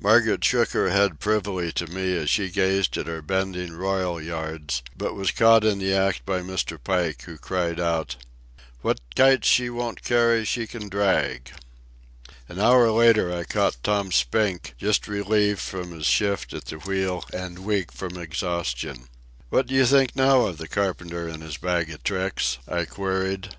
Margaret 0.00 0.44
shook 0.44 0.70
her 0.72 0.90
head 0.90 1.20
privily 1.20 1.70
to 1.74 1.86
me 1.86 2.16
as 2.16 2.28
she 2.28 2.48
gazed 2.50 2.96
at 2.98 3.08
our 3.08 3.22
bending 3.22 3.72
royal 3.74 4.20
yards, 4.20 4.82
but 4.96 5.14
was 5.14 5.30
caught 5.30 5.62
in 5.64 5.78
the 5.78 5.92
act 5.94 6.26
by 6.26 6.40
Mr. 6.40 6.76
Pike, 6.82 7.22
who 7.22 7.38
cried 7.38 7.78
out: 7.78 8.16
"What 8.80 8.98
kites 9.14 9.46
she 9.46 9.70
won't 9.70 10.02
carry 10.02 10.44
she 10.44 10.66
can 10.66 10.88
drag!" 10.88 11.52
An 12.48 12.58
hour 12.58 12.90
later 12.90 13.32
I 13.32 13.44
caught 13.44 13.76
Tom 13.84 14.10
Spink, 14.10 14.74
just 14.76 15.06
relieved 15.06 15.60
from 15.60 15.92
his 15.92 16.06
shift 16.06 16.52
at 16.52 16.64
the 16.64 16.78
wheel 16.78 17.24
and 17.32 17.60
weak 17.60 17.92
from 17.92 18.18
exhaustion. 18.18 19.06
"What 19.50 19.68
do 19.68 19.76
you 19.76 19.86
think 19.86 20.16
now 20.16 20.46
of 20.46 20.58
the 20.58 20.66
carpenter 20.66 21.28
and 21.28 21.44
his 21.44 21.58
bag 21.58 21.90
of 21.92 22.02
tricks?" 22.02 22.58
I 22.66 22.86
queried. 22.86 23.54